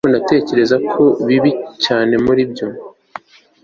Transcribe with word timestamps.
ariko 0.05 0.13
ndatekereza 0.13 0.75
ko 0.91 1.03
bibi 1.27 1.51
cyane 1.85 2.13
muri 2.25 2.41
byo 2.51 2.67